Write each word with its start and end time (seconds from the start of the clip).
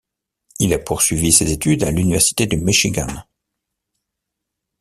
Il 0.57 0.73
a 0.73 0.79
poursuivi 0.79 1.31
ses 1.31 1.51
études 1.51 1.83
à 1.83 1.91
l'Université 1.91 2.47
du 2.47 2.57
Michigan. 2.57 3.05